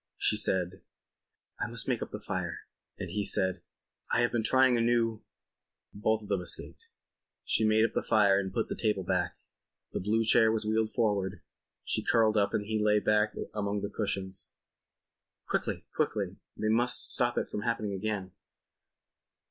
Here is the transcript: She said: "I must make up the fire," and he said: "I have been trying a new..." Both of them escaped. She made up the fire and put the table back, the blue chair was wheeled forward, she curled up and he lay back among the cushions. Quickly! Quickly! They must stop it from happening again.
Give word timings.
She 0.17 0.35
said: 0.35 0.81
"I 1.59 1.67
must 1.67 1.87
make 1.87 2.01
up 2.01 2.09
the 2.09 2.19
fire," 2.19 2.61
and 2.97 3.11
he 3.11 3.23
said: 3.23 3.61
"I 4.11 4.21
have 4.21 4.31
been 4.31 4.41
trying 4.43 4.75
a 4.75 4.81
new..." 4.81 5.21
Both 5.93 6.23
of 6.23 6.27
them 6.27 6.41
escaped. 6.41 6.87
She 7.45 7.63
made 7.63 7.85
up 7.85 7.93
the 7.93 8.01
fire 8.01 8.39
and 8.39 8.51
put 8.51 8.67
the 8.67 8.75
table 8.75 9.03
back, 9.03 9.35
the 9.93 9.99
blue 9.99 10.23
chair 10.25 10.51
was 10.51 10.65
wheeled 10.65 10.91
forward, 10.91 11.41
she 11.85 12.01
curled 12.01 12.35
up 12.35 12.51
and 12.51 12.65
he 12.65 12.81
lay 12.83 12.97
back 12.97 13.35
among 13.53 13.81
the 13.81 13.91
cushions. 13.91 14.49
Quickly! 15.47 15.85
Quickly! 15.93 16.37
They 16.57 16.69
must 16.69 17.13
stop 17.13 17.37
it 17.37 17.47
from 17.47 17.61
happening 17.61 17.93
again. 17.93 18.31